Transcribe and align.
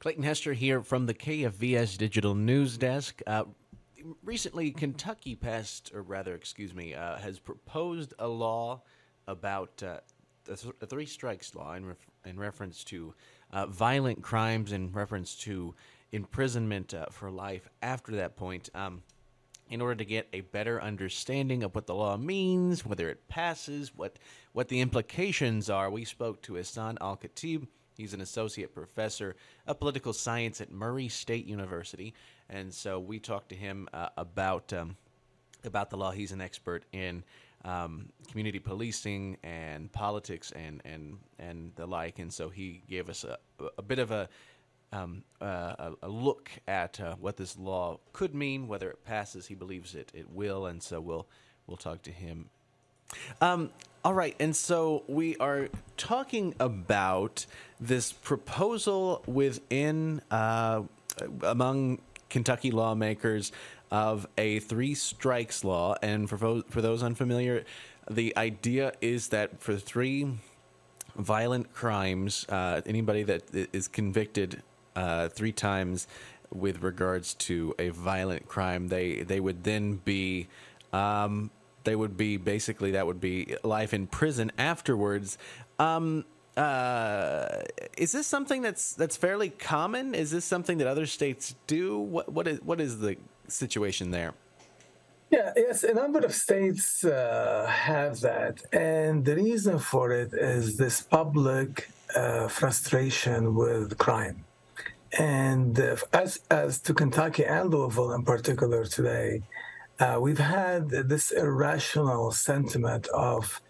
Clayton 0.00 0.22
Hester 0.22 0.52
here 0.52 0.80
from 0.80 1.06
the 1.06 1.14
KFVS 1.14 1.98
Digital 1.98 2.36
News 2.36 2.78
Desk. 2.78 3.20
Uh, 3.26 3.44
recently, 4.22 4.70
Kentucky 4.70 5.34
passed, 5.34 5.90
or 5.92 6.02
rather, 6.02 6.36
excuse 6.36 6.72
me, 6.72 6.94
uh, 6.94 7.16
has 7.16 7.40
proposed 7.40 8.14
a 8.20 8.28
law 8.28 8.82
about 9.26 9.82
uh, 9.82 9.98
the, 10.44 10.54
th- 10.54 10.74
the, 10.78 10.86
three 10.86 11.04
strikes 11.04 11.52
law 11.56 11.74
in, 11.74 11.84
ref- 11.84 12.06
in 12.24 12.38
reference 12.38 12.84
to 12.84 13.12
uh, 13.52 13.66
violent 13.66 14.22
crimes, 14.22 14.70
in 14.70 14.92
reference 14.92 15.34
to 15.34 15.74
imprisonment 16.12 16.94
uh, 16.94 17.06
for 17.10 17.28
life 17.28 17.68
after 17.82 18.12
that 18.12 18.36
point. 18.36 18.70
Um, 18.76 19.02
in 19.68 19.80
order 19.80 19.96
to 19.96 20.04
get 20.04 20.28
a 20.32 20.42
better 20.42 20.80
understanding 20.80 21.64
of 21.64 21.74
what 21.74 21.86
the 21.86 21.94
law 21.94 22.16
means, 22.16 22.86
whether 22.86 23.10
it 23.10 23.26
passes, 23.28 23.92
what 23.94 24.16
what 24.52 24.68
the 24.68 24.80
implications 24.80 25.68
are, 25.68 25.90
we 25.90 26.04
spoke 26.04 26.40
to 26.42 26.54
Ihsan 26.54 26.96
Alkhatib. 26.98 27.66
He's 27.98 28.14
an 28.14 28.20
associate 28.20 28.72
professor 28.72 29.34
of 29.66 29.80
political 29.80 30.12
science 30.12 30.60
at 30.60 30.70
Murray 30.70 31.08
State 31.08 31.46
University, 31.46 32.14
and 32.48 32.72
so 32.72 33.00
we 33.00 33.18
talked 33.18 33.48
to 33.48 33.56
him 33.56 33.88
uh, 33.92 34.10
about 34.16 34.72
um, 34.72 34.96
about 35.64 35.90
the 35.90 35.96
law. 35.96 36.12
He's 36.12 36.30
an 36.30 36.40
expert 36.40 36.84
in 36.92 37.24
um, 37.64 38.10
community 38.30 38.60
policing 38.60 39.36
and 39.42 39.90
politics 39.90 40.52
and 40.52 40.80
and 40.84 41.18
and 41.40 41.72
the 41.74 41.86
like, 41.86 42.20
and 42.20 42.32
so 42.32 42.50
he 42.50 42.82
gave 42.88 43.10
us 43.10 43.24
a, 43.24 43.36
a 43.76 43.82
bit 43.82 43.98
of 43.98 44.12
a 44.12 44.28
um, 44.92 45.24
uh, 45.40 45.90
a, 46.00 46.08
look 46.08 46.50
at 46.68 47.00
uh, 47.00 47.16
what 47.16 47.36
this 47.36 47.58
law 47.58 47.98
could 48.12 48.32
mean, 48.32 48.68
whether 48.68 48.88
it 48.88 49.04
passes. 49.04 49.48
He 49.48 49.56
believes 49.56 49.96
it 49.96 50.12
it 50.14 50.30
will, 50.30 50.66
and 50.66 50.80
so 50.80 51.00
we'll 51.00 51.26
we'll 51.66 51.76
talk 51.76 52.02
to 52.02 52.12
him. 52.12 52.48
Um, 53.40 53.70
all 54.04 54.14
right, 54.14 54.36
and 54.38 54.54
so 54.54 55.02
we 55.08 55.36
are 55.36 55.68
talking 55.96 56.54
about 56.60 57.46
this 57.80 58.12
proposal 58.12 59.22
within 59.26 60.22
uh, 60.30 60.82
among 61.42 62.00
Kentucky 62.30 62.70
lawmakers 62.70 63.50
of 63.90 64.26
a 64.36 64.60
three 64.60 64.94
strikes 64.94 65.64
law, 65.64 65.96
and 66.02 66.28
for 66.28 66.62
for 66.68 66.80
those 66.80 67.02
unfamiliar, 67.02 67.64
the 68.08 68.36
idea 68.36 68.92
is 69.00 69.28
that 69.28 69.60
for 69.60 69.76
three 69.76 70.28
violent 71.16 71.72
crimes, 71.72 72.46
uh, 72.48 72.80
anybody 72.86 73.24
that 73.24 73.42
is 73.72 73.88
convicted 73.88 74.62
uh, 74.94 75.28
three 75.28 75.52
times 75.52 76.06
with 76.52 76.82
regards 76.82 77.34
to 77.34 77.74
a 77.78 77.88
violent 77.88 78.46
crime, 78.46 78.88
they 78.88 79.22
they 79.22 79.40
would 79.40 79.64
then 79.64 79.96
be 79.96 80.46
um, 80.92 81.50
they 81.88 81.96
would 81.96 82.16
be 82.16 82.36
basically 82.36 82.90
that 82.92 83.06
would 83.06 83.20
be 83.20 83.56
life 83.64 83.92
in 83.98 84.06
prison 84.06 84.52
afterwards. 84.58 85.38
Um, 85.78 86.24
uh, 86.54 87.62
is 87.96 88.10
this 88.12 88.26
something 88.26 88.60
that's 88.66 88.84
that's 89.00 89.16
fairly 89.16 89.50
common? 89.50 90.14
Is 90.14 90.30
this 90.30 90.44
something 90.44 90.76
that 90.80 90.88
other 90.94 91.06
states 91.06 91.54
do? 91.66 91.98
What 92.14 92.26
what 92.36 92.46
is 92.52 92.58
what 92.68 92.78
is 92.86 92.92
the 93.04 93.16
situation 93.62 94.10
there? 94.18 94.32
Yeah, 95.30 95.52
yes, 95.56 95.76
a 95.82 95.94
number 96.02 96.20
of 96.28 96.32
states 96.34 97.04
uh, 97.04 97.66
have 97.88 98.20
that, 98.20 98.54
and 98.72 99.24
the 99.28 99.36
reason 99.36 99.78
for 99.78 100.06
it 100.22 100.30
is 100.32 100.64
this 100.82 100.96
public 101.18 101.70
uh, 102.14 102.48
frustration 102.48 103.40
with 103.54 103.96
crime. 104.04 104.38
And 105.18 105.78
uh, 105.80 105.96
as 106.12 106.30
as 106.50 106.70
to 106.86 106.90
Kentucky 107.00 107.44
and 107.56 107.64
Louisville 107.72 108.12
in 108.18 108.22
particular 108.34 108.80
today, 108.84 109.42
uh, 110.00 110.18
we've 110.20 110.38
had 110.38 110.90
this 110.90 111.30
irrational 111.30 112.30
sentiment 112.30 113.08
of 113.08 113.60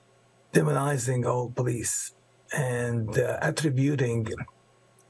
demonizing 0.52 1.26
all 1.26 1.50
police 1.50 2.14
and 2.52 3.18
uh, 3.18 3.38
attributing 3.42 4.26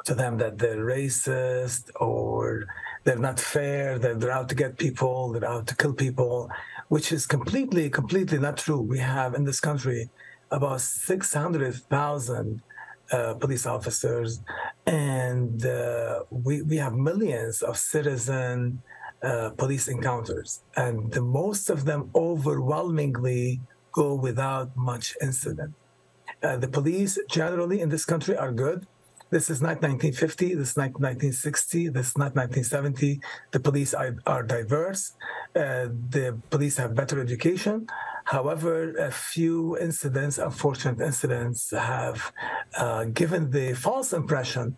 to 0.04 0.14
them 0.14 0.38
that 0.38 0.58
they're 0.58 0.84
racist 0.84 1.90
or 1.96 2.66
they're 3.04 3.16
not 3.16 3.38
fair, 3.40 3.98
that 3.98 4.20
they're 4.20 4.30
out 4.30 4.48
to 4.48 4.54
get 4.54 4.78
people, 4.78 5.32
they're 5.32 5.48
out 5.48 5.66
to 5.66 5.76
kill 5.76 5.92
people, 5.92 6.50
which 6.88 7.12
is 7.12 7.26
completely, 7.26 7.90
completely 7.90 8.38
not 8.38 8.56
true. 8.56 8.80
We 8.80 8.98
have 8.98 9.34
in 9.34 9.44
this 9.44 9.60
country 9.60 10.10
about 10.50 10.80
600,000 10.80 12.62
uh, 13.10 13.34
police 13.34 13.66
officers, 13.66 14.40
and 14.86 15.64
uh, 15.64 16.20
we, 16.30 16.62
we 16.62 16.76
have 16.76 16.94
millions 16.94 17.62
of 17.62 17.76
citizen 17.78 18.82
uh, 19.22 19.50
police 19.50 19.88
encounters, 19.88 20.62
and 20.76 21.10
the, 21.12 21.20
most 21.20 21.70
of 21.70 21.84
them 21.84 22.10
overwhelmingly 22.14 23.60
go 23.92 24.14
without 24.14 24.76
much 24.76 25.16
incident. 25.20 25.74
Uh, 26.42 26.56
the 26.56 26.68
police 26.68 27.18
generally 27.28 27.80
in 27.80 27.88
this 27.88 28.04
country 28.04 28.36
are 28.36 28.52
good. 28.52 28.86
This 29.30 29.50
is 29.50 29.60
not 29.60 29.82
1950. 29.82 30.54
This 30.54 30.70
is 30.70 30.76
not 30.76 30.92
1960. 31.00 31.88
This 31.88 32.08
is 32.08 32.16
not 32.16 32.34
1970. 32.34 33.20
The 33.50 33.60
police 33.60 33.92
are, 33.92 34.16
are 34.26 34.42
diverse. 34.42 35.12
Uh, 35.54 35.88
the 36.10 36.38
police 36.48 36.76
have 36.78 36.94
better 36.94 37.20
education. 37.20 37.88
However, 38.24 38.94
a 38.96 39.10
few 39.10 39.76
incidents, 39.78 40.38
unfortunate 40.38 41.00
incidents, 41.00 41.70
have 41.70 42.32
uh, 42.76 43.04
given 43.04 43.50
the 43.50 43.74
false 43.74 44.12
impression 44.12 44.76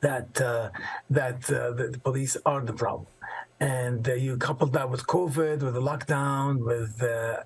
that 0.00 0.40
uh, 0.40 0.70
that 1.08 1.42
the, 1.42 1.98
police 2.04 2.36
are 2.44 2.60
the 2.60 2.72
problem. 2.72 3.06
And 3.60 4.08
uh, 4.08 4.14
you 4.14 4.36
couple 4.36 4.66
that 4.68 4.90
with 4.90 5.06
COVID, 5.06 5.62
with 5.62 5.74
the 5.74 5.80
lockdown, 5.80 6.64
with 6.64 6.98
the 6.98 7.44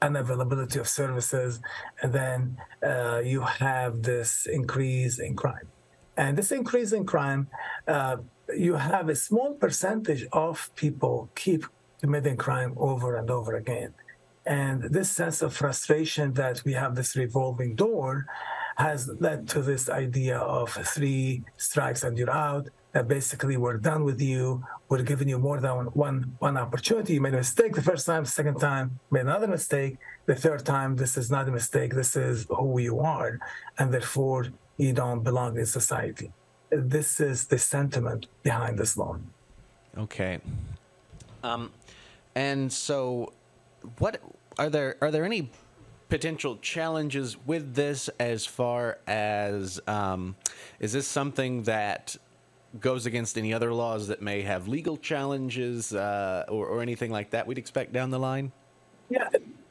unavailability 0.00 0.78
of 0.78 0.88
services, 0.88 1.60
and 2.02 2.12
then 2.12 2.56
uh, 2.82 3.20
you 3.24 3.40
have 3.40 4.02
this 4.02 4.46
increase 4.46 5.18
in 5.18 5.34
crime. 5.34 5.68
And 6.16 6.36
this 6.36 6.52
increase 6.52 6.92
in 6.92 7.04
crime, 7.04 7.48
uh, 7.86 8.18
you 8.56 8.74
have 8.74 9.08
a 9.08 9.14
small 9.14 9.54
percentage 9.54 10.24
of 10.32 10.70
people 10.74 11.30
keep 11.34 11.64
committing 12.00 12.36
crime 12.36 12.74
over 12.76 13.16
and 13.16 13.30
over 13.30 13.56
again. 13.56 13.94
And 14.46 14.82
this 14.82 15.10
sense 15.10 15.42
of 15.42 15.54
frustration 15.54 16.32
that 16.34 16.64
we 16.64 16.72
have 16.72 16.94
this 16.94 17.14
revolving 17.16 17.74
door 17.74 18.26
has 18.76 19.10
led 19.20 19.48
to 19.48 19.60
this 19.60 19.90
idea 19.90 20.38
of 20.38 20.70
three 20.70 21.42
strikes 21.56 22.02
and 22.04 22.16
you're 22.16 22.30
out. 22.30 22.68
That 22.98 23.06
basically 23.06 23.56
we're 23.56 23.76
done 23.76 24.02
with 24.02 24.20
you. 24.20 24.64
We're 24.88 25.04
giving 25.04 25.28
you 25.28 25.38
more 25.38 25.60
than 25.60 25.86
one 26.06 26.34
one 26.40 26.56
opportunity. 26.56 27.12
You 27.14 27.20
made 27.20 27.34
a 27.34 27.36
mistake 27.36 27.76
the 27.76 27.80
first 27.90 28.04
time, 28.06 28.24
second 28.24 28.58
time, 28.58 28.98
made 29.12 29.20
another 29.20 29.46
mistake. 29.46 29.98
The 30.26 30.34
third 30.34 30.66
time, 30.66 30.96
this 30.96 31.16
is 31.16 31.30
not 31.30 31.48
a 31.48 31.52
mistake. 31.52 31.94
This 31.94 32.16
is 32.16 32.46
who 32.48 32.80
you 32.80 32.98
are, 32.98 33.38
and 33.78 33.94
therefore 33.94 34.48
you 34.78 34.92
don't 34.92 35.22
belong 35.22 35.56
in 35.56 35.66
society. 35.66 36.32
This 36.70 37.20
is 37.20 37.44
the 37.44 37.58
sentiment 37.58 38.26
behind 38.42 38.80
this 38.80 38.96
law. 38.96 39.16
Okay. 39.96 40.40
Um, 41.44 41.70
and 42.34 42.72
so, 42.72 43.32
what 43.98 44.20
are 44.58 44.70
there 44.70 44.96
are 45.00 45.12
there 45.12 45.24
any 45.24 45.52
potential 46.08 46.56
challenges 46.56 47.36
with 47.46 47.76
this 47.76 48.10
as 48.18 48.44
far 48.44 48.98
as 49.06 49.78
um, 49.86 50.34
is 50.80 50.94
this 50.94 51.06
something 51.06 51.62
that 51.62 52.16
goes 52.80 53.06
against 53.06 53.36
any 53.38 53.52
other 53.52 53.72
laws 53.72 54.08
that 54.08 54.22
may 54.22 54.42
have 54.42 54.68
legal 54.68 54.96
challenges 54.96 55.94
uh, 55.94 56.44
or, 56.48 56.66
or, 56.66 56.82
anything 56.82 57.10
like 57.10 57.30
that 57.30 57.46
we'd 57.46 57.58
expect 57.58 57.92
down 57.92 58.10
the 58.10 58.18
line? 58.18 58.52
Yeah, 59.10 59.28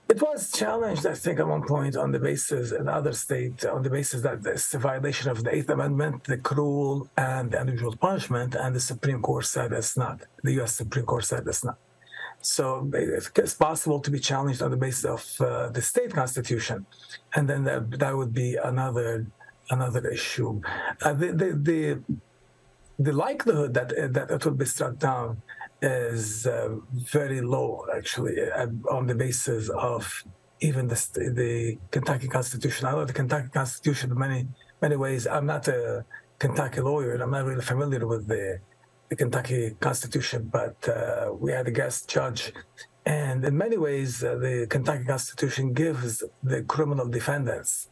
it 0.09 0.21
was 0.21 0.51
challenged, 0.51 1.05
I 1.05 1.13
think, 1.13 1.39
at 1.39 1.47
one 1.47 1.65
point 1.67 1.95
on 1.95 2.11
the 2.11 2.19
basis 2.19 2.71
in 2.71 2.87
other 2.87 3.13
states, 3.13 3.65
on 3.65 3.83
the 3.83 3.89
basis 3.89 4.21
that 4.21 4.45
it's 4.45 4.73
a 4.73 4.79
violation 4.79 5.29
of 5.29 5.43
the 5.43 5.53
Eighth 5.53 5.69
Amendment, 5.69 6.23
the 6.23 6.37
cruel 6.37 7.09
and 7.17 7.51
the 7.51 7.61
unusual 7.61 7.95
punishment, 7.95 8.55
and 8.55 8.75
the 8.75 8.79
Supreme 8.79 9.21
Court 9.21 9.45
said 9.45 9.73
it's 9.73 9.97
not. 9.97 10.21
The 10.43 10.53
U.S. 10.53 10.75
Supreme 10.75 11.05
Court 11.05 11.25
said 11.25 11.43
it's 11.45 11.63
not. 11.63 11.77
So 12.41 12.89
it's 12.93 13.53
possible 13.55 13.99
to 13.99 14.11
be 14.11 14.19
challenged 14.19 14.61
on 14.61 14.71
the 14.71 14.77
basis 14.77 15.05
of 15.05 15.41
uh, 15.41 15.69
the 15.69 15.81
state 15.81 16.13
constitution, 16.13 16.85
and 17.35 17.49
then 17.49 17.63
that, 17.65 17.99
that 17.99 18.15
would 18.15 18.33
be 18.33 18.55
another 18.55 19.27
another 19.69 20.07
issue. 20.07 20.61
Uh, 21.01 21.13
the, 21.13 21.27
the, 21.33 21.59
the 21.69 22.03
the 22.99 23.13
likelihood 23.13 23.73
that 23.73 23.89
that 24.13 24.31
it 24.31 24.45
will 24.45 24.53
be 24.53 24.65
struck 24.65 24.97
down 24.97 25.41
is 25.81 26.47
uh, 26.47 26.75
very 26.91 27.41
low, 27.41 27.85
actually, 27.95 28.35
uh, 28.41 28.67
on 28.89 29.05
the 29.05 29.15
basis 29.15 29.69
of 29.69 30.23
even 30.59 30.87
the 30.87 30.95
the 31.35 31.77
Kentucky 31.91 32.27
Constitution. 32.27 32.87
I 32.87 32.91
know 32.91 33.05
the 33.05 33.13
Kentucky 33.13 33.49
Constitution 33.49 34.11
in 34.11 34.17
many 34.17 34.47
many 34.81 34.95
ways. 34.95 35.27
I'm 35.27 35.45
not 35.45 35.67
a 35.67 36.05
Kentucky 36.39 36.81
lawyer, 36.81 37.13
and 37.13 37.21
I'm 37.23 37.31
not 37.31 37.45
really 37.45 37.61
familiar 37.61 38.05
with 38.07 38.27
the 38.27 38.59
the 39.09 39.15
Kentucky 39.15 39.75
Constitution, 39.79 40.49
but 40.51 40.77
uh, 40.89 41.31
we 41.39 41.51
had 41.51 41.67
a 41.67 41.71
guest 41.71 42.09
judge. 42.09 42.51
And 43.05 43.45
in 43.45 43.57
many 43.57 43.77
ways, 43.77 44.21
uh, 44.21 44.35
the 44.35 44.67
Kentucky 44.69 45.05
Constitution 45.05 45.71
gives 45.71 46.23
the 46.43 46.63
criminal 46.63 47.07
defendants 47.07 47.87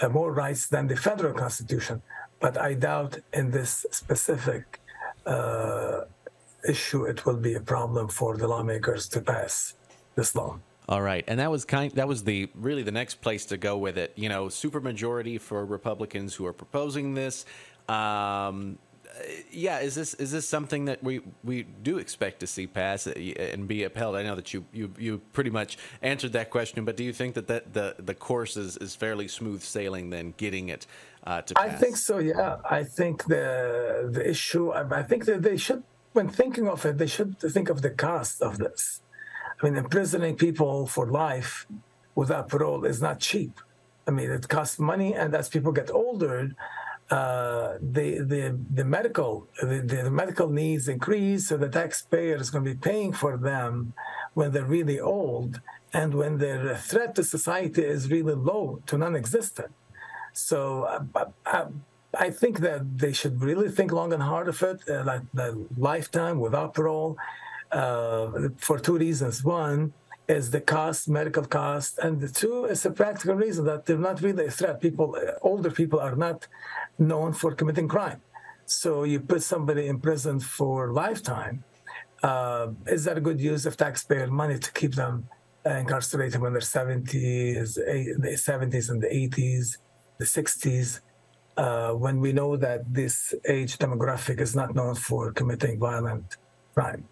uh, 0.00 0.08
more 0.08 0.32
rights 0.32 0.66
than 0.68 0.88
the 0.88 0.96
federal 0.96 1.32
Constitution. 1.32 2.02
But 2.40 2.56
I 2.56 2.74
doubt 2.74 3.18
in 3.32 3.50
this 3.50 3.84
specific 3.90 4.80
uh, 5.26 6.02
issue 6.68 7.04
it 7.04 7.26
will 7.26 7.36
be 7.36 7.54
a 7.54 7.60
problem 7.60 8.08
for 8.08 8.36
the 8.36 8.48
lawmakers 8.48 9.08
to 9.08 9.20
pass 9.20 9.74
this 10.14 10.34
law. 10.34 10.58
All 10.88 11.02
right, 11.02 11.22
and 11.26 11.38
that 11.38 11.50
was 11.50 11.66
kind. 11.66 11.92
That 11.92 12.08
was 12.08 12.24
the 12.24 12.48
really 12.54 12.82
the 12.82 12.92
next 12.92 13.20
place 13.20 13.44
to 13.46 13.58
go 13.58 13.76
with 13.76 13.98
it. 13.98 14.12
You 14.16 14.30
know, 14.30 14.46
supermajority 14.46 15.38
for 15.38 15.66
Republicans 15.66 16.34
who 16.34 16.46
are 16.46 16.54
proposing 16.54 17.12
this. 17.12 17.44
Um, 17.90 18.78
yeah, 19.50 19.80
is 19.80 19.94
this 19.94 20.14
is 20.14 20.32
this 20.32 20.48
something 20.48 20.86
that 20.86 21.02
we, 21.02 21.20
we 21.44 21.62
do 21.62 21.98
expect 21.98 22.40
to 22.40 22.46
see 22.46 22.66
pass 22.66 23.06
uh, 23.06 23.12
and 23.12 23.66
be 23.66 23.84
upheld? 23.84 24.16
I 24.16 24.22
know 24.22 24.34
that 24.34 24.52
you, 24.54 24.64
you, 24.72 24.92
you 24.98 25.18
pretty 25.32 25.50
much 25.50 25.78
answered 26.02 26.32
that 26.32 26.50
question, 26.50 26.84
but 26.84 26.96
do 26.96 27.04
you 27.04 27.12
think 27.12 27.34
that, 27.34 27.46
that 27.48 27.74
the 27.74 27.96
the 27.98 28.14
course 28.14 28.56
is, 28.56 28.76
is 28.76 28.94
fairly 28.94 29.28
smooth 29.28 29.62
sailing 29.62 30.10
then 30.10 30.34
getting 30.36 30.68
it 30.68 30.86
uh, 31.24 31.42
to 31.42 31.54
pass? 31.54 31.64
I 31.66 31.70
think 31.70 31.96
so. 31.96 32.18
Yeah, 32.18 32.56
I 32.68 32.84
think 32.84 33.24
the 33.24 34.08
the 34.10 34.28
issue. 34.28 34.72
I 34.72 35.02
think 35.02 35.24
that 35.26 35.42
they 35.42 35.56
should, 35.56 35.82
when 36.12 36.28
thinking 36.28 36.68
of 36.68 36.84
it, 36.84 36.98
they 36.98 37.06
should 37.06 37.38
think 37.38 37.68
of 37.68 37.82
the 37.82 37.90
cost 37.90 38.42
of 38.42 38.58
this. 38.58 39.02
I 39.60 39.66
mean, 39.66 39.76
imprisoning 39.76 40.36
people 40.36 40.86
for 40.86 41.06
life 41.06 41.66
without 42.14 42.48
parole 42.48 42.84
is 42.84 43.02
not 43.02 43.20
cheap. 43.20 43.60
I 44.06 44.10
mean, 44.10 44.30
it 44.30 44.48
costs 44.48 44.78
money, 44.78 45.14
and 45.14 45.34
as 45.34 45.48
people 45.48 45.72
get 45.72 45.90
older, 45.90 46.52
uh, 47.10 47.78
the, 47.80 48.18
the 48.18 48.58
the 48.74 48.84
medical 48.84 49.48
the, 49.62 49.80
the 49.80 50.10
medical 50.10 50.48
needs 50.50 50.88
increase, 50.88 51.48
so 51.48 51.56
the 51.56 51.68
taxpayer 51.68 52.36
is 52.36 52.50
going 52.50 52.64
to 52.64 52.70
be 52.70 52.76
paying 52.76 53.12
for 53.12 53.38
them 53.38 53.94
when 54.34 54.52
they're 54.52 54.64
really 54.64 55.00
old, 55.00 55.60
and 55.94 56.12
when 56.14 56.36
their 56.36 56.76
threat 56.76 57.14
to 57.14 57.24
society 57.24 57.82
is 57.82 58.10
really 58.10 58.34
low 58.34 58.82
to 58.86 58.98
non-existent. 58.98 59.72
So 60.34 60.82
uh, 60.82 61.24
I, 61.46 61.66
I, 62.16 62.30
think 62.30 62.60
that 62.60 62.98
they 62.98 63.12
should 63.12 63.40
really 63.42 63.70
think 63.70 63.90
long 63.90 64.12
and 64.12 64.22
hard 64.22 64.48
of 64.48 64.62
it, 64.62 64.82
uh, 64.88 65.02
like 65.04 65.22
the 65.32 65.66
lifetime 65.78 66.38
without 66.38 66.74
parole, 66.74 67.16
uh, 67.72 68.50
for 68.58 68.78
two 68.78 68.98
reasons. 68.98 69.42
One 69.42 69.94
is 70.28 70.50
the 70.50 70.60
cost, 70.60 71.08
medical 71.08 71.44
cost, 71.44 71.98
and 71.98 72.20
the 72.20 72.28
two 72.28 72.66
is 72.66 72.84
a 72.84 72.90
practical 72.90 73.34
reason 73.34 73.64
that 73.64 73.86
they're 73.86 73.96
not 73.96 74.20
really 74.20 74.46
a 74.46 74.50
threat. 74.50 74.80
People, 74.80 75.16
older 75.40 75.70
people, 75.70 75.98
are 75.98 76.14
not 76.14 76.46
known 76.98 77.32
for 77.32 77.54
committing 77.54 77.88
crime. 77.88 78.20
So 78.66 79.04
you 79.04 79.20
put 79.20 79.42
somebody 79.42 79.86
in 79.86 80.00
prison 80.00 80.40
for 80.40 80.92
lifetime. 80.92 81.64
Uh, 82.22 82.68
is 82.86 83.04
that 83.04 83.16
a 83.16 83.20
good 83.20 83.40
use 83.40 83.64
of 83.64 83.76
taxpayer 83.76 84.26
money 84.26 84.58
to 84.58 84.72
keep 84.72 84.94
them 84.94 85.28
incarcerated 85.64 86.40
when 86.40 86.52
they're 86.52 86.60
70s, 86.60 87.74
the 87.74 88.38
70s 88.50 88.90
and 88.90 89.02
the 89.02 89.08
80s, 89.08 89.78
the 90.18 90.24
60s, 90.24 91.00
uh, 91.56 91.92
when 91.92 92.20
we 92.20 92.32
know 92.32 92.56
that 92.56 92.92
this 92.92 93.34
age 93.48 93.78
demographic 93.78 94.40
is 94.40 94.54
not 94.54 94.74
known 94.74 94.94
for 94.94 95.32
committing 95.32 95.78
violent 95.78 96.36
crime? 96.74 97.04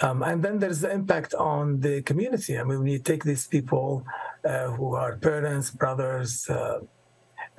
Um, 0.00 0.22
and 0.22 0.42
then 0.42 0.58
there's 0.58 0.80
the 0.80 0.90
impact 0.90 1.34
on 1.34 1.80
the 1.80 2.02
community. 2.02 2.58
I 2.58 2.64
mean, 2.64 2.78
when 2.80 2.88
you 2.88 2.98
take 2.98 3.24
these 3.24 3.46
people 3.46 4.04
uh, 4.44 4.68
who 4.70 4.94
are 4.94 5.16
parents, 5.16 5.70
brothers, 5.70 6.48
uh, 6.48 6.80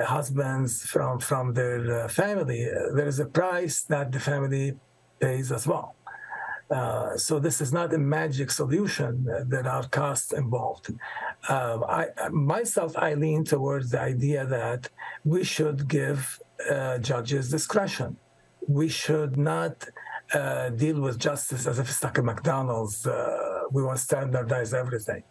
husbands 0.03 0.81
from 0.83 1.19
from 1.19 1.53
their 1.53 2.03
uh, 2.03 2.07
family, 2.07 2.67
uh, 2.69 2.93
there 2.95 3.07
is 3.07 3.19
a 3.19 3.25
price 3.25 3.83
that 3.83 4.11
the 4.11 4.19
family 4.19 4.77
pays 5.19 5.51
as 5.51 5.65
well. 5.65 5.95
Uh, 6.69 7.15
so 7.15 7.37
this 7.37 7.61
is 7.61 7.71
not 7.71 7.93
a 7.93 7.97
magic 7.97 8.49
solution. 8.49 9.27
Uh, 9.29 9.43
there 9.47 9.67
are 9.67 9.87
costs 9.87 10.33
involved. 10.33 10.93
Uh, 11.47 11.79
I 11.87 12.07
myself, 12.29 12.97
I 12.97 13.13
lean 13.13 13.43
towards 13.45 13.91
the 13.91 14.01
idea 14.01 14.45
that 14.45 14.89
we 15.23 15.43
should 15.43 15.87
give 15.87 16.39
uh, 16.69 16.97
judges 16.97 17.49
discretion. 17.49 18.17
We 18.67 18.89
should 18.89 19.37
not 19.37 19.87
deal 20.75 20.99
with 20.99 21.19
justice 21.19 21.67
as 21.67 21.77
if 21.77 21.87
it's 21.87 22.03
like 22.03 22.17
a 22.17 22.23
McDonald's. 22.23 23.07
we 23.71 23.83
want 23.83 23.97
to 23.99 24.03
standardize 24.03 24.73
everything. 24.73 25.23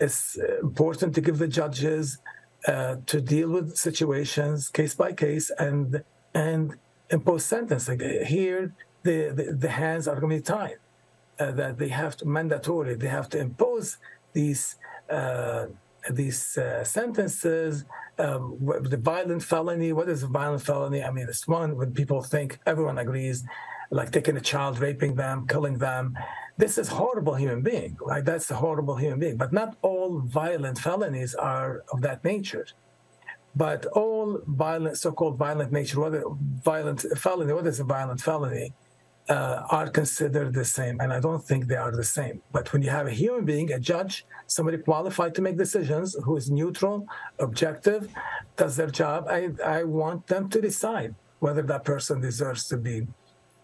It's 0.00 0.36
important 0.60 1.14
to 1.14 1.20
give 1.20 1.38
the 1.38 1.46
judges 1.46 2.18
uh, 2.66 2.96
to 3.06 3.20
deal 3.20 3.50
with 3.50 3.76
situations 3.76 4.68
case 4.68 4.94
by 4.94 5.12
case 5.12 5.50
and 5.58 6.02
and 6.34 6.76
impose 7.10 7.44
sentencing. 7.44 8.00
Here, 8.26 8.72
the, 9.02 9.32
the, 9.34 9.56
the 9.58 9.68
hands 9.68 10.06
are 10.06 10.20
going 10.20 10.30
to 10.30 10.36
be 10.36 10.42
tied. 10.42 10.78
Uh, 11.38 11.50
that 11.52 11.78
they 11.78 11.88
have 11.88 12.16
to 12.18 12.26
mandatory. 12.26 12.94
They 12.94 13.08
have 13.08 13.28
to 13.30 13.38
impose 13.38 13.96
these 14.34 14.76
uh, 15.08 15.66
these 16.10 16.58
uh, 16.58 16.84
sentences. 16.84 17.86
Um, 18.18 18.58
the 18.82 18.98
violent 18.98 19.42
felony. 19.42 19.92
What 19.94 20.10
is 20.10 20.22
a 20.22 20.26
violent 20.26 20.62
felony? 20.62 21.02
I 21.02 21.10
mean, 21.10 21.26
it's 21.28 21.48
one 21.48 21.76
when 21.78 21.92
people 21.92 22.22
think 22.22 22.58
everyone 22.66 22.98
agrees, 22.98 23.42
like 23.90 24.10
taking 24.12 24.36
a 24.36 24.40
child, 24.40 24.78
raping 24.78 25.14
them, 25.14 25.46
killing 25.46 25.78
them 25.78 26.16
this 26.60 26.76
is 26.76 26.88
horrible 26.88 27.34
human 27.34 27.62
being, 27.62 27.96
right? 28.00 28.24
That's 28.24 28.50
a 28.50 28.54
horrible 28.54 28.96
human 28.96 29.18
being. 29.18 29.36
But 29.38 29.52
not 29.52 29.76
all 29.80 30.20
violent 30.20 30.78
felonies 30.78 31.34
are 31.34 31.82
of 31.92 32.02
that 32.02 32.22
nature. 32.22 32.66
But 33.56 33.86
all 33.86 34.40
violent, 34.46 34.98
so-called 34.98 35.36
violent 35.38 35.72
nature, 35.72 35.98
whether 36.00 36.22
violent 36.62 37.00
felony, 37.16 37.52
what 37.54 37.66
is 37.66 37.80
a 37.80 37.84
violent 37.84 38.20
felony, 38.20 38.74
uh, 39.28 39.62
are 39.70 39.88
considered 39.88 40.52
the 40.52 40.64
same. 40.64 41.00
And 41.00 41.12
I 41.12 41.20
don't 41.20 41.42
think 41.42 41.66
they 41.66 41.76
are 41.76 41.92
the 42.02 42.04
same. 42.04 42.42
But 42.52 42.72
when 42.72 42.82
you 42.82 42.90
have 42.90 43.06
a 43.06 43.16
human 43.22 43.44
being, 43.44 43.72
a 43.72 43.80
judge, 43.80 44.26
somebody 44.46 44.78
qualified 44.78 45.34
to 45.36 45.42
make 45.42 45.56
decisions, 45.56 46.14
who 46.24 46.36
is 46.36 46.50
neutral, 46.50 47.06
objective, 47.38 48.08
does 48.56 48.76
their 48.76 48.90
job, 48.90 49.26
I, 49.28 49.50
I 49.64 49.84
want 49.84 50.26
them 50.26 50.50
to 50.50 50.60
decide 50.60 51.14
whether 51.38 51.62
that 51.62 51.84
person 51.84 52.20
deserves 52.20 52.68
to 52.68 52.76
be 52.76 53.06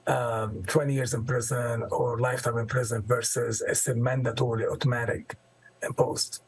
um, 0.06 0.62
20 0.66 0.94
years 0.94 1.14
in 1.14 1.24
prison 1.24 1.84
or 1.90 2.18
lifetime 2.18 2.58
in 2.58 2.66
prison 2.66 3.02
versus 3.02 3.62
it's 3.66 3.88
a 3.88 3.94
mandatory 3.94 4.66
automatic 4.66 5.36
imposed. 5.82 6.42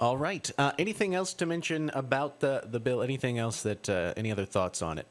All 0.00 0.16
right. 0.16 0.50
Uh, 0.56 0.72
anything 0.78 1.14
else 1.14 1.34
to 1.34 1.46
mention 1.46 1.90
about 1.90 2.40
the, 2.40 2.62
the 2.64 2.80
bill? 2.80 3.02
Anything 3.02 3.38
else 3.38 3.62
that, 3.62 3.88
uh, 3.88 4.14
any 4.16 4.32
other 4.32 4.46
thoughts 4.46 4.80
on 4.80 4.98
it? 4.98 5.06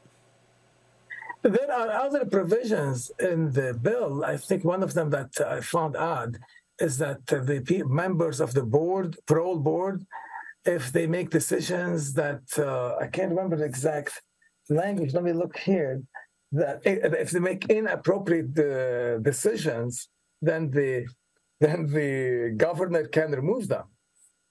There 1.42 1.72
are 1.72 1.90
other 1.90 2.26
provisions 2.26 3.10
in 3.18 3.52
the 3.52 3.72
bill. 3.72 4.24
I 4.24 4.36
think 4.36 4.64
one 4.64 4.82
of 4.82 4.92
them 4.94 5.10
that 5.10 5.40
I 5.40 5.60
found 5.60 5.96
odd 5.96 6.38
is 6.78 6.98
that 6.98 7.26
the 7.26 7.84
members 7.86 8.40
of 8.40 8.52
the 8.52 8.62
board, 8.62 9.16
parole 9.26 9.58
board, 9.58 10.04
if 10.64 10.92
they 10.92 11.06
make 11.06 11.30
decisions 11.30 12.12
that 12.14 12.42
uh, 12.58 12.96
I 13.00 13.06
can't 13.06 13.30
remember 13.30 13.56
the 13.56 13.64
exact 13.64 14.20
language, 14.68 15.14
let 15.14 15.24
me 15.24 15.32
look 15.32 15.56
here 15.56 16.02
that 16.52 16.80
if 16.84 17.30
they 17.30 17.40
make 17.40 17.66
inappropriate 17.66 18.58
uh, 18.58 19.18
decisions, 19.18 20.08
then 20.42 20.70
the 20.70 21.06
then 21.60 21.86
the 21.86 22.54
governor 22.56 23.04
can 23.06 23.32
remove 23.32 23.68
them, 23.68 23.84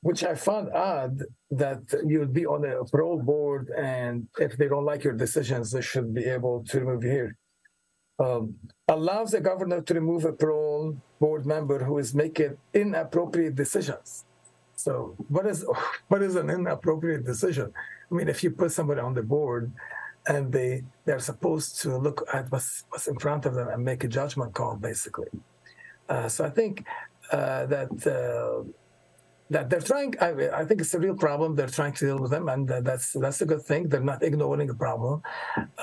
which 0.02 0.24
I 0.24 0.36
found 0.36 0.70
odd 0.72 1.24
that 1.50 1.82
you 2.06 2.20
would 2.20 2.34
be 2.34 2.46
on 2.46 2.64
a 2.64 2.86
parole 2.86 3.22
board, 3.22 3.72
and 3.76 4.28
if 4.38 4.56
they 4.58 4.68
don't 4.68 4.86
like 4.86 5.04
your 5.04 5.14
decisions, 5.14 5.72
they 5.72 5.82
should 5.82 6.14
be 6.14 6.26
able 6.26 6.64
to 6.66 6.80
remove 6.80 7.04
you 7.04 7.10
here. 7.10 7.36
Um, 8.20 8.56
allows 8.88 9.32
the 9.32 9.40
governor 9.40 9.82
to 9.82 9.94
remove 9.94 10.26
a 10.26 10.34
parole 10.34 10.98
board 11.20 11.46
member 11.46 11.84
who 11.84 11.98
is 11.98 12.14
making 12.14 12.58
inappropriate 12.74 13.56
decisions. 13.56 14.26
So, 14.76 15.16
what 15.30 15.46
is 15.48 15.66
what 16.08 16.22
is 16.22 16.36
an 16.36 16.50
inappropriate 16.50 17.26
decision? 17.26 17.74
I 18.12 18.16
mean, 18.16 18.30
if 18.30 18.44
you 18.44 18.52
put 18.52 18.72
somebody 18.72 19.02
on 19.02 19.14
the 19.14 19.24
board 19.24 19.72
and 20.30 20.54
they 20.54 20.84
they're 21.06 21.26
supposed 21.32 21.82
to 21.82 21.98
look 21.98 22.20
at 22.32 22.50
what's 22.52 22.86
what's 22.90 23.08
in 23.08 23.18
front 23.18 23.46
of 23.46 23.54
them 23.56 23.68
and 23.68 23.84
make 23.84 24.04
a 24.04 24.08
judgment 24.08 24.54
call, 24.54 24.76
basically. 24.76 25.32
Uh, 26.08 26.30
so 26.30 26.46
I 26.46 26.52
think 26.58 26.86
uh, 27.32 27.66
that 27.74 27.90
uh, 28.18 28.64
that 29.50 29.70
they're 29.70 29.88
trying. 29.92 30.14
I, 30.22 30.30
I, 30.62 30.64
think 30.66 30.82
it's 30.82 30.94
a 30.94 31.00
real 31.00 31.16
problem. 31.16 31.56
They're 31.56 31.76
trying 31.80 31.94
to 31.94 32.06
deal 32.06 32.20
with 32.20 32.32
them, 32.32 32.48
and 32.48 32.68
that's 32.68 33.14
that's 33.14 33.42
a 33.42 33.48
good 33.52 33.64
thing. 33.64 33.90
They're 33.90 34.10
not 34.14 34.22
ignoring 34.24 34.68
the 34.68 34.76
problem. 34.76 35.24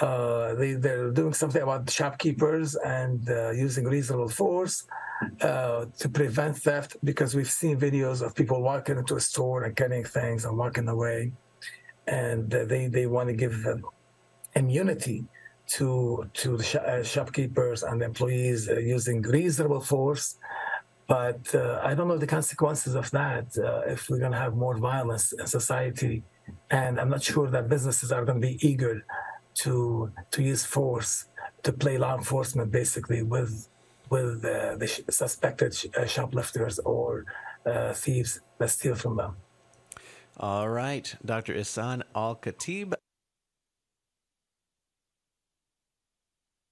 Uh, 0.01 0.55
they 0.55 0.75
they're 0.75 1.11
doing 1.11 1.35
something 1.35 1.63
about 1.63 1.91
shopkeepers 1.91 2.77
and 2.77 3.29
uh, 3.29 3.51
using 3.51 3.85
reasonable 3.85 4.29
force. 4.29 4.87
Uh, 5.41 5.87
to 5.99 6.11
prevent 6.11 6.55
theft, 6.59 6.95
because 7.03 7.35
we've 7.35 7.51
seen 7.51 7.81
videos 7.81 8.21
of 8.21 8.35
people 8.35 8.61
walking 8.61 8.99
into 8.99 9.17
a 9.17 9.21
store 9.21 9.65
and 9.65 9.75
getting 9.75 10.05
things 10.05 10.45
and 10.45 10.59
walking 10.59 10.87
away, 10.89 11.33
and 12.07 12.51
they 12.51 12.87
they 12.89 13.07
want 13.07 13.27
to 13.27 13.35
give 13.35 13.63
them 13.63 13.83
immunity 14.57 15.25
to 15.69 15.89
to 16.41 16.57
the 16.57 16.63
sh- 16.71 16.77
uh, 16.77 17.03
shopkeepers 17.03 17.83
and 17.83 18.03
employees 18.03 18.69
uh, 18.69 18.79
using 18.79 19.23
reasonable 19.23 19.81
force. 19.81 20.37
But 21.09 21.43
uh, 21.55 21.81
I 21.89 21.95
don't 21.95 22.09
know 22.09 22.19
the 22.19 22.27
consequences 22.39 22.95
of 22.97 23.11
that 23.13 23.47
uh, 23.59 23.93
if 23.95 24.09
we're 24.09 24.19
going 24.19 24.33
to 24.33 24.39
have 24.47 24.55
more 24.57 24.77
violence 24.77 25.33
in 25.33 25.47
society, 25.47 26.25
and 26.71 26.99
I'm 27.01 27.11
not 27.11 27.23
sure 27.23 27.49
that 27.55 27.69
businesses 27.69 28.11
are 28.11 28.25
going 28.25 28.41
to 28.41 28.47
be 28.47 28.57
eager 28.71 29.05
to 29.63 30.11
to 30.33 30.43
use 30.43 30.65
force 30.65 31.13
to 31.63 31.73
play 31.73 31.97
law 31.99 32.15
enforcement 32.17 32.71
basically 32.71 33.23
with 33.23 33.69
with 34.11 34.45
uh, 34.45 34.77
the 34.81 34.87
sh- 34.87 35.01
suspected 35.11 35.75
sh- 35.75 35.87
uh, 35.99 36.07
shoplifters 36.07 36.79
or 36.81 37.25
thieves 37.95 38.41
that 38.59 38.71
steal 38.71 38.95
from 38.95 39.17
them. 39.17 39.33
All 40.39 40.69
right, 40.69 41.07
Dr. 41.25 41.53
Isan 41.55 42.05
Al 42.15 42.37
Khatib. 42.37 42.95